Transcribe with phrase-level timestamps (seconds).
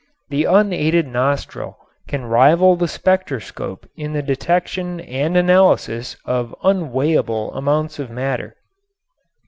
[0.31, 7.99] The unaided nostril can rival the spectroscope in the detection and analysis of unweighable amounts
[7.99, 8.55] of matter.